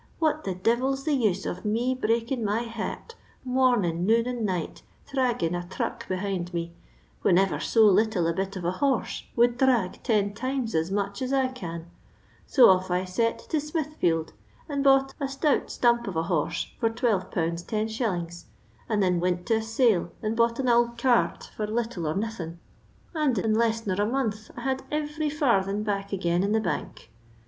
What 0.17 0.45
the 0.45 0.55
divil's 0.55 1.03
the 1.03 1.13
use 1.13 1.45
of 1.45 1.63
me 1.63 1.95
hreakjn 1.95 2.41
my 2.43 2.63
heart 2.63 3.13
momin, 3.45 4.03
noon, 4.03 4.25
and 4.25 4.43
night, 4.43 4.81
dhrag 5.07 5.41
gin 5.41 5.53
a 5.53 5.61
thruck 5.61 6.07
behind 6.07 6.51
me, 6.55 6.73
whin 7.21 7.37
ever 7.37 7.59
so 7.59 7.85
little 7.85 8.25
a 8.25 8.33
bit 8.33 8.55
of 8.55 8.65
a 8.65 8.71
^orse 8.71 9.21
would 9.35 9.59
dhrag 9.59 10.01
ten 10.01 10.33
time 10.33 10.63
as 10.73 10.89
much 10.89 11.21
as 11.21 11.31
I 11.31 11.49
can 11.49 11.81
1 11.81 11.87
so 12.47 12.69
off 12.71 12.89
I 12.89 13.05
set 13.05 13.37
to 13.51 13.59
Smithfield, 13.61 14.33
and 14.67 14.83
bought 14.83 15.13
a 15.19 15.25
•tout 15.25 15.69
stomp 15.69 16.07
of 16.07 16.15
a 16.15 16.23
horse 16.23 16.71
for 16.79 16.89
12/. 16.89 17.31
10«., 17.31 18.45
and 18.89 19.01
thin 19.03 19.19
wint 19.19 19.45
to 19.45 19.57
a 19.57 19.61
sale 19.61 20.11
and 20.23 20.35
bought 20.35 20.57
an 20.57 20.67
ould 20.67 20.97
cart 20.97 21.51
for 21.55 21.67
little 21.67 22.07
or 22.07 22.15
Botbin, 22.15 22.57
and 23.13 23.37
in 23.37 23.53
less 23.53 23.85
nor 23.85 24.01
a 24.01 24.07
month 24.09 24.49
I 24.57 24.61
had 24.61 24.81
every 24.89 25.29
&rthin 25.29 25.83
back 25.83 26.11
again 26.11 26.41
in 26.41 26.53
the 26.53 26.59
bank. 26.59 27.11